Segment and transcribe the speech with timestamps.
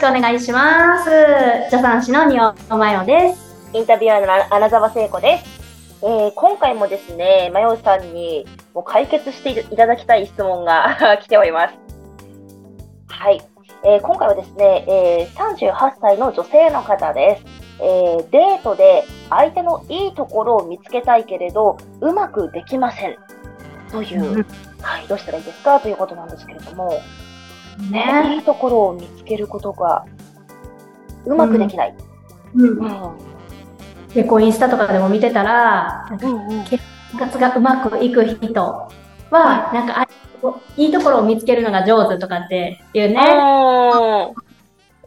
[0.00, 1.10] しくお願いします。
[1.70, 2.40] 助産師の仁
[2.70, 3.68] 尾真代です。
[3.74, 5.60] インタビュアーの穴澤聖子です。
[6.02, 11.74] えー、今回もですね、まよさんにもう解決していただきたい質問が 来ております。
[13.08, 13.42] はい。
[13.84, 17.44] えー、今回はですね、えー、38歳の女性の方です。
[17.82, 23.18] えー、デートで相手のいいところを見つけたいけれど、うまくできません。
[23.92, 24.46] という、
[24.80, 25.78] はい、どうしたらいいですか？
[25.78, 26.90] ということなんですけれども、
[27.90, 30.04] ね、いいところを見つけることが
[31.26, 31.94] うまくできない。
[32.54, 32.78] うん。
[32.78, 33.18] うん、
[34.14, 36.08] で、こうインスタとかでも見てたら、
[36.68, 36.82] 結
[37.18, 38.88] 活がうまくいく人
[39.30, 40.06] は、なんか、
[40.76, 43.14] いいところを見つけるのが上手とかっていうね、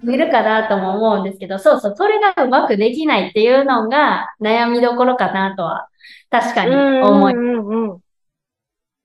[0.03, 5.87] いるかなとも思うんですけど、そうそう、それがうまくできないっていうのが悩みどころかなとは、
[6.29, 8.03] 確かに思います。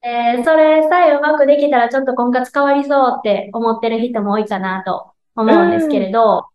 [0.02, 6.46] えー、それさえうまくできたらちょっと婚活変わりそうって思ってる人も多いかなと思うんですけれど、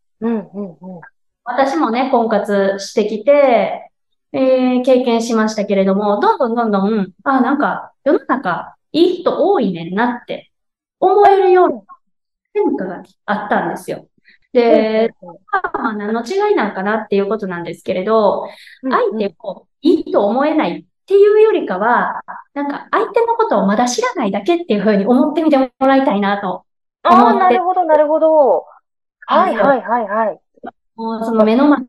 [1.43, 3.91] 私もね、婚活してきて、
[4.31, 10.51] えー、経験しましたけれども、どんどんどんどん、あ、なんか世の中いい人多いねんなって
[10.99, 11.81] 思えるような
[12.53, 14.07] 変化があったんですよ。
[14.53, 15.11] で、
[15.51, 18.47] まあ何の違いなんかなっていうことなんですけれど、
[18.83, 22.21] 相手をいいと思えないっていうよりかは、
[22.53, 26.65] なんか相手のことをまだ知らないだけっていうふうに思ってみてもらいたいなと。
[27.03, 28.65] ああ、なるほど、なるほど。
[29.27, 30.39] はい、はい、はい、はい。
[30.95, 31.79] もうその目の前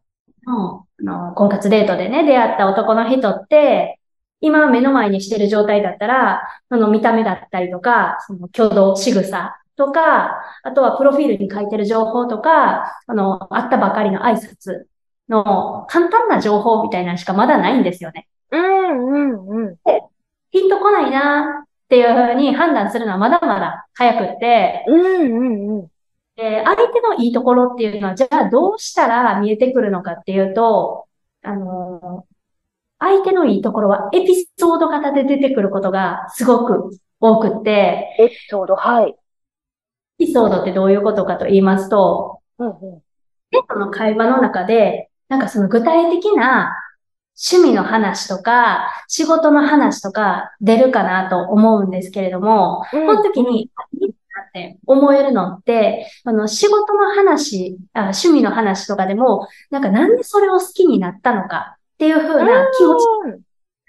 [0.46, 4.00] のあの婚活デートでね、出会った男の人って、
[4.40, 14.86] 今目の前にしてる状態だったら、その見た目だったりとか、その挙動、仕草とか、あとはプロフィールに書いてる情報とか、あの、会ったばかりの挨拶
[15.28, 18.28] の簡単な情報みたいなのしかまだないんですよね。
[18.54, 19.76] うん、うん、うん。
[20.50, 25.86] ピンとこないなっていうふうに判断するのはまだまだ早くって、うん、うん、うん。
[26.36, 31.06] で、相手のいいところっていうのは、じゃあどうしたら見えてくるのかっていうと、
[31.42, 32.26] あの
[32.98, 39.10] 相手のいいところはエピソード型で出てくることがすごく多くって、エピソード、はい。
[39.10, 43.02] エピソードってどういうことかと言いますと、うん、うん。
[43.78, 46.74] の会話の中で、なんかその具体的な
[47.36, 53.06] 趣味の話とか、仕事の話とか出るかなと思うんですけれども、うん。
[53.06, 63.38] この時に、いいなって思えるのって、あの、仕事の話あ、趣味の話とかでも、なんかなんでそれを好きになったのかっていう風な気持ちだっ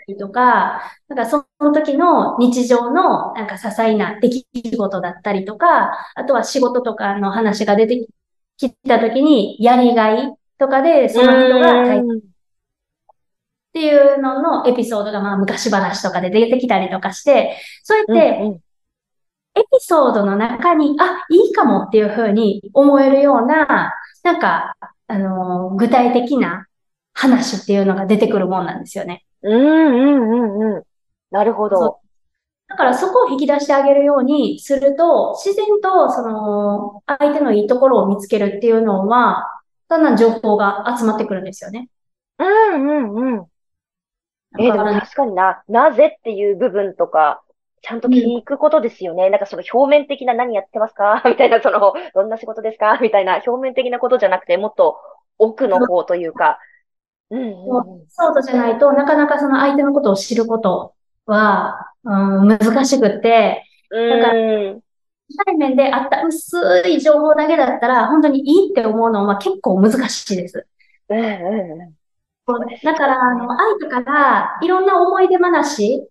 [0.07, 4.45] たりとか、なんかその時の日常のなんか些細な出来
[4.75, 8.07] 事だったりとか、あとは仕事とかの話が出て
[8.57, 12.01] きた時にやりがいとかで、その人が
[13.75, 23.93] っていうののエピソードがまあ昔話とかで出てきたりとかして、そうやってうん、エピソードの中に、あ、いいかもっていうふうに思えるような、
[24.23, 24.77] なんか、
[25.07, 26.67] あのー具体的な
[27.13, 29.25] 話っていうのが出てくるもんなんですよね。
[29.41, 30.35] うん、うん、う
[30.71, 30.83] ん、うん。
[31.31, 31.99] なるほど。
[32.69, 39.45] だからそこを引き出してあげるようにすると、自然とその相手のいいところを見つけるっていうのは、
[39.89, 41.89] だんだん情報が集まってくるんですよね。
[42.39, 43.47] うん、うん、うん。
[44.59, 47.41] えー、でも確かにな、なぜっていう部分とか、
[47.81, 49.29] ちゃんと聞くことですよね。
[49.29, 51.21] なんかその表面的な何やってますか？
[51.29, 52.97] みたいな、その、どんな仕事ですか？
[52.99, 54.97] みたいな表面的なことじゃなくて、もっと
[55.37, 56.57] 奥の方というか。
[57.29, 58.05] うん、うん、うん。
[58.07, 60.93] そうとじゃないとなかなかその相手のことを知ること
[61.25, 63.97] は、うん、難しくって、う
[64.75, 64.81] ん。
[65.45, 70.67] 対面であった薄い情報だけだったら、本当にいいって思うのは結構難しいです。
[71.09, 71.95] うん、うん、うん。
[72.83, 76.07] だから、あの、相手からいろんな思い出話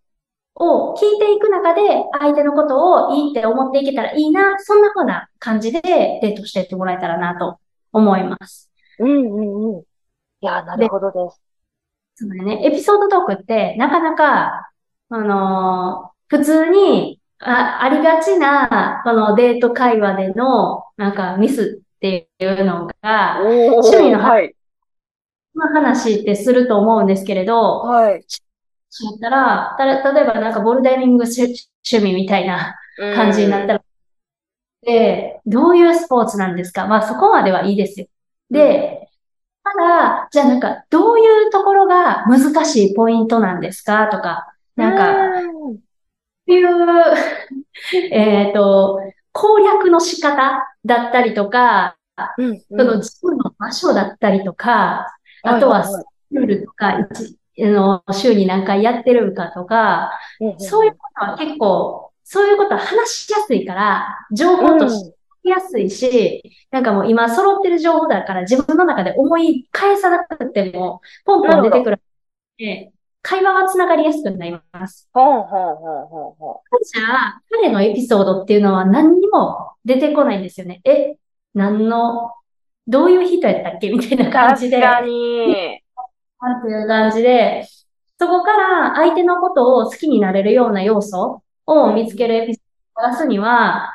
[0.56, 1.83] を聞いていく中で、
[2.19, 7.59] 相手のことをいいって思っていけたらいいな、そんな風な感じでデートしていってもらえたらなと
[7.93, 8.71] 思います。
[8.99, 9.81] うん、うん、うん。
[9.81, 9.84] い
[10.41, 11.41] や、なるほどです。
[12.16, 14.71] そのね、エピソードトークってなかなか、
[15.10, 24.57] あのー普通にあありがちな、このデート会話での、なんかミスっていうのが、趣味の話はい。
[25.54, 28.24] まあ話ってすると思うんですけれど、はい。
[28.91, 32.77] そうったら、た例えばなんかボルダリング趣趣味みたいな
[33.15, 33.83] 感じになったら、
[34.83, 36.86] で、どういうスポーツなんですか？
[36.86, 38.06] まあそこまではいいですよ。
[38.51, 39.09] で、
[39.65, 44.09] ただ、じゃあなんか、どういうところが難しいポイントなんですか？
[44.09, 45.74] とか、なんか、うん。
[45.74, 45.78] っ
[46.47, 46.68] ていう、
[48.12, 49.00] えっと、
[49.33, 51.97] 攻略の仕方だったりとか、
[52.39, 55.07] うん、その自分の場所だったりとか、
[55.45, 60.19] あとは、スクールとか、一あの週に何回やってるかとか、
[60.59, 72.01] そういうことは結構、そういうことは話しやすいから、情報としてやすいし、なんかもう今揃ってる情報だから自分の中で思い返さなくても、ポンポン出てくる。
[72.57, 72.91] で
[73.25, 75.09] 会話がつながりやすくなります。
[75.15, 76.85] ほうほうほうほうほう。
[76.85, 80.83] じゃあ、彼のエピソードっていうのは何にも出てこないんですよね。
[80.85, 81.17] え、
[81.55, 82.33] 何の、
[82.86, 83.91] どういう人やったっけ？
[83.91, 84.81] みたいな感じで。
[84.81, 85.81] 確かに。
[86.47, 87.66] っていう感じで、
[88.19, 93.95] そこから相手のことを好きになれるような要素を見つけるエピソードを探すには、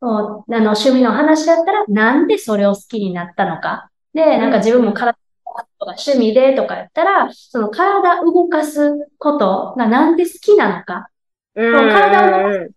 [0.00, 3.90] あの、趣味の話だったら、なんでそれを好きになったのか。
[4.14, 5.12] で、なんか自分も体
[5.78, 11.08] とか趣味でとかやったら、その体動かすことがなんで好きなのか。
[11.54, 12.70] うん、体を動かす。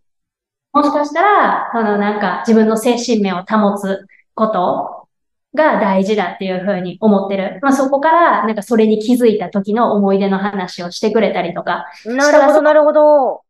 [0.73, 5.00] もしかしたら、あの、なんか自分の精神面を保つこと
[5.53, 7.59] が大事だっていうふうに思ってる。
[7.61, 11.85] まあそこから、なんかそれに気づいた時の思い出の話をしてくれたりとか。
[12.05, 13.41] なるほど、なるほど。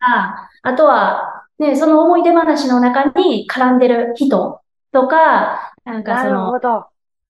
[0.00, 4.60] ああとは、ね、その思い出話の中に絡んでる人
[4.92, 6.52] とか、なんかその、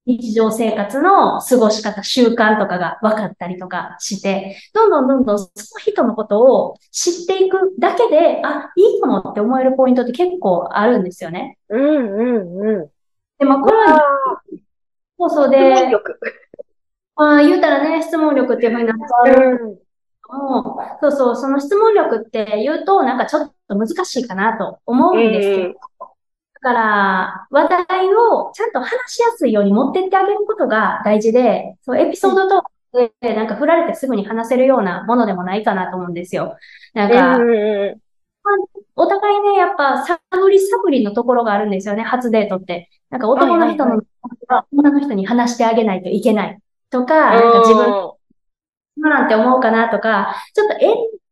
[0.07, 11.59] 日常生活の過ごし方、習慣とかが分かったりとかして、どんどんどんどんその人のことを知っていくだけで、あ、いいかもって思えるポイントって結構あるんですよね。
[11.69, 12.91] うんうんうん。
[13.39, 14.01] で、まあ、これは、
[15.19, 16.21] そうそうで、質問力。
[17.17, 19.69] あ言うたらね、質問力っていうふうになっちゃう。
[19.69, 19.87] うん
[20.29, 32.65] もそうそう、その質問力って言うと、なんかちょっと難しいかなと思うんですけど、だから、話題をちゃんと話しやすいように持ってってあげることが大事で、そうエピソードと
[33.21, 36.57] で、なんか振られてすぐに話せるようなものでもないかなと思うんですよ。
[36.95, 37.39] なんか、
[38.97, 40.19] お互いね、やっぱ探
[40.51, 42.89] り探りのところがあるんですよね、初デートって。
[43.11, 44.01] なんか男の人の、
[44.73, 46.59] 女の人に話してあげないといけない
[46.91, 48.13] とか、なんか自分、
[48.97, 50.89] 今なんて思うかなとか、ちょっとえ、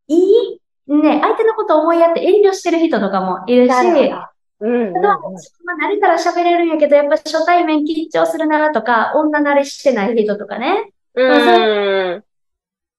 [0.09, 0.61] いい？
[0.87, 3.73] ね、相手のことを思いやって遠慮してる人とかもいるし、
[4.61, 5.19] うん、うん、まあ、
[5.87, 10.93] 慣れたら喋れるんやけど、やっぱ初対面緊張するなとか、女慣れしてない人とかね。
[11.15, 12.14] うん。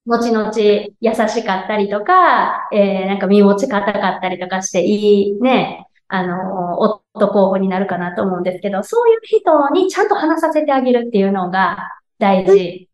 [0.06, 11.78] 後々優しかったりとか、えー、なんか身持ち硬かったりとかしていいね、あの、夫候補になるかなと思うんですけど、そういう人にちゃんと話させてあげるっていうのが
[12.20, 12.88] 大事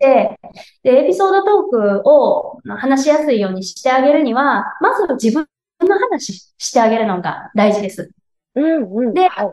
[0.00, 0.38] で、
[0.82, 5.46] で、エピソードトークを話しやすいようにしてあげるには、まず自分
[5.80, 8.10] の話してあげるのが大事です。
[8.54, 9.14] うんうん。
[9.14, 9.46] で、はい、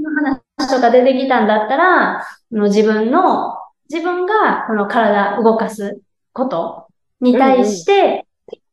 [0.00, 0.10] の
[0.56, 3.56] 話とか出てきたんだったら、の自分の、
[3.90, 6.00] 自分がこの体動かす
[6.32, 6.88] こと
[7.20, 8.26] に対して、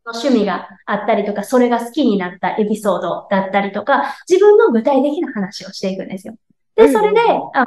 [0.05, 6.35] 趣味があったりとか、それが好きになったエピソードだったりとか、自分の具体的な話をしていくんですよ。
[6.75, 7.19] で、それで、
[7.53, 7.65] あ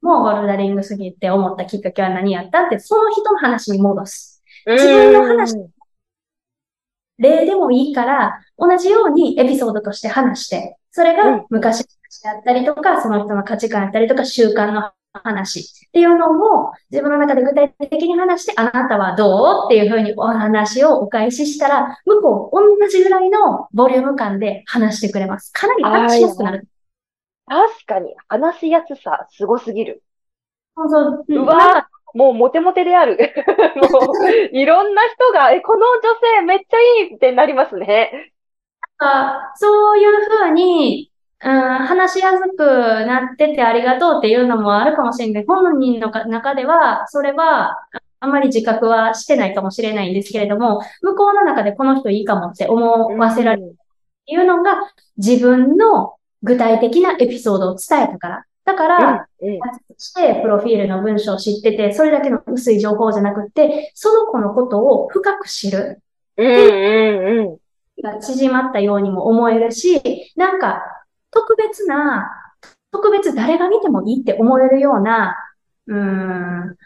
[0.00, 4.42] もうボルダリングすぎって思ったきっかけは何やったって、その人の話に戻す。
[4.66, 5.56] 自分の話、
[7.18, 25.52] 例でもいいから、同じようにエピソードとして話して、それが昔の話であったりとか、その人の価値観だったりとか、習慣の話っていうのも自分の中で具体的に話して、あなたはどうっていうふうにお話をお返ししたら、向こう同じぐらいのボリューム感で話してくれます。
[25.52, 26.68] かなり話しやすくなる。
[27.46, 30.02] 確かに、話しやすさ、すごすぎる。
[30.76, 31.24] そうそう。
[31.28, 33.16] うわもうモテモテである。
[33.76, 36.02] もう、いろんな人が、え、この女
[36.38, 38.32] 性めっちゃいいってなりますね。
[38.98, 45.44] あそういうふうに、うん、話しやすくなっててありがとうっていうのもあるかもしれない。
[45.46, 47.76] 本人の中では、それは、
[48.20, 53.74] あまり自覚はしてないかもしれないんですけれども、向こうの中でこの人いいかもって思わせられるっ
[54.26, 58.44] ていうのが、自分の具体的なエピソードを伝えたから。
[58.64, 59.58] だから、うんうん、
[59.96, 66.02] してプロフィールの文章を知ってて、それだけの薄い情報じゃなくて、その子のことを深く知る。
[66.36, 67.58] うんうんうん。
[68.02, 70.02] が縮まったようにも思えるし、
[70.36, 70.82] なんか、
[71.38, 72.30] 特別な、
[72.90, 75.36] 特別誰が見てもいいって思えるような、
[75.86, 76.76] うん、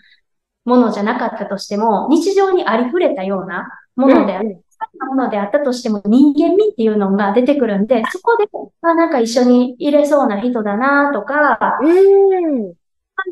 [0.64, 4.62] ものじゃなかったとしても、日常にありふれたようなものである。
[4.99, 8.47] なものであったとしても人間味っていうのが出てくるんで、そこで、
[8.82, 12.73] あ、なんか一緒に入れそうな人だなとか、うん。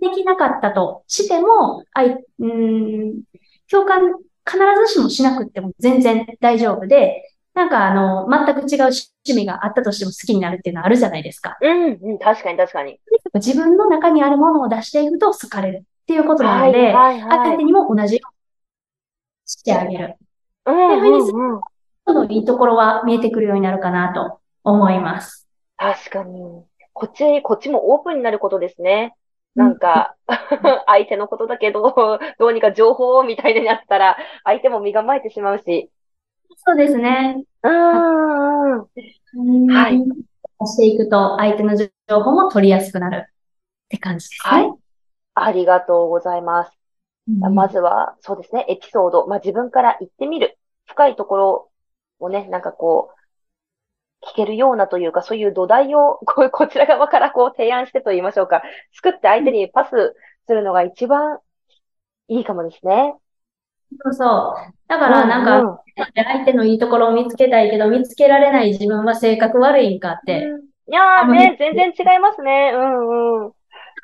[0.00, 3.22] できなかったとしても、あい、うん、
[3.68, 4.12] 共感
[4.46, 11.58] 必ずしもしなくても全然大丈夫で、なんかあの、全く違う趣味があったとしても好きになるっていうのはあるじゃないですか。
[11.60, 13.00] うん、うん、確かに確かに。
[13.34, 18.38] 自分の中にあるものを出していくと好かれるっていうことなので、はいはいはい、相手にも同じように
[19.46, 20.16] してあげる。
[20.66, 21.60] うん、うん、うん。
[22.06, 25.48] そのいいところは見えてくるようになるかなと思います。
[25.76, 26.64] 確かに。
[26.92, 29.14] こっち、こっちもオープンになることですね。
[29.54, 30.14] なんか、
[30.86, 35.90] 相手のことだけど、どうにか情報みたいになったら、相手も身構えてしまうし。
[36.56, 37.42] そうですね。
[37.62, 38.80] うん。
[39.66, 39.98] はい。
[40.66, 43.28] していくと、相手の情報も取りやすくなるっ
[43.88, 44.62] て感じですね。
[44.62, 44.72] はい。
[45.34, 46.78] ありがとうございます。
[47.28, 49.26] うん、まずは、そうですね、エピソード。
[49.26, 50.58] まあ、自分から言ってみる。
[50.86, 51.70] 深いところ
[52.18, 53.10] をね、なんかこ
[54.22, 58.62] う、聞けるようなというか、そういう土台を、ここちら側からこう提案してと言いましょうか。
[58.92, 60.14] 作って相手にパス
[60.46, 61.38] するのが一番
[62.28, 63.14] いいかもですね。
[64.04, 64.74] そうそう。
[64.88, 65.78] だからなんか、うんうん、
[66.14, 70.44] 相手のいいところを見つけたいけど、見つけられない自分は性格悪いんかって。
[70.44, 72.72] うん、いやーね、全然違いますね。
[72.74, 73.52] うんうん。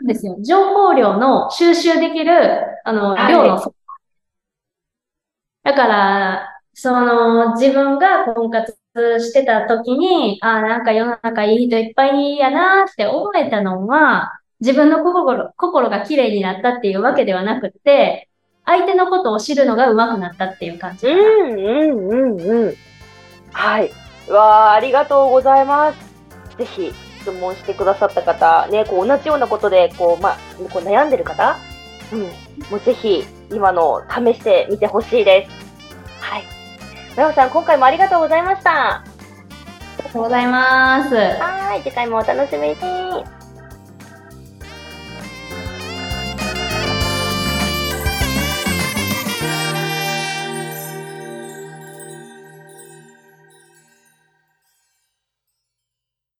[0.07, 0.37] ですよ。
[0.43, 2.33] 情報量の収集できる、
[2.85, 3.75] あの、はい、量の、
[5.62, 8.76] だから、その、自分が婚活
[9.19, 18.29] してた時に、ああ、なんか世の中いい人いっぱいやなって思えたのは、自分の心、心が綺麗になったっていうわけではなくて、
[18.66, 21.06] 相手のことを知るのが上手くなったっていう感じ。
[21.06, 22.75] うんうんうんうん。
[23.52, 23.90] はい。
[24.28, 25.99] わあ、ありがとうございます。
[26.58, 30.37] ぜひ、質問してくださった方、ね、こう同じようなことで、こう、まあ、
[30.70, 31.56] こう悩んでる方、
[32.12, 32.28] うん、も
[32.76, 36.20] うぜひ、今の試してみてほしいです。
[36.20, 36.44] はい。
[37.11, 38.96] 村尾さん、今回もありがとうございました。
[38.96, 39.04] あ
[39.99, 41.14] りがとうございます。
[41.14, 43.36] はい、次回もお楽しみに。